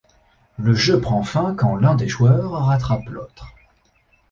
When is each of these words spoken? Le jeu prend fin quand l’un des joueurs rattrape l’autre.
Le 0.57 0.73
jeu 0.73 0.99
prend 0.99 1.21
fin 1.21 1.53
quand 1.53 1.75
l’un 1.75 1.93
des 1.93 2.07
joueurs 2.07 2.49
rattrape 2.53 3.07
l’autre. 3.09 3.53